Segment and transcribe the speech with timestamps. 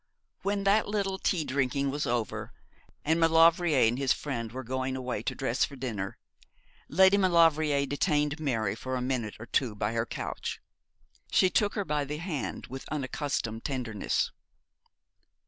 [0.41, 2.53] When that little tea drinking was over
[3.05, 6.17] and Maulevrier and his friend were going away to dress for dinner,
[6.89, 10.59] Lady Maulevrier detained Mary for a minute or two by her couch.
[11.31, 14.31] She took her by the hand with unaccustomed tenderness.